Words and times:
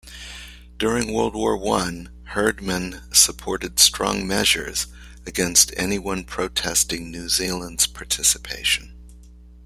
During 0.79 1.13
World 1.13 1.35
War 1.35 1.55
One, 1.55 2.09
Herdman 2.29 3.01
supported 3.13 3.77
strong 3.79 4.25
measures 4.25 4.87
against 5.27 5.71
anyone 5.77 6.23
protesting 6.23 7.11
New 7.11 7.29
Zealand's 7.29 7.85
participation. 7.85 8.95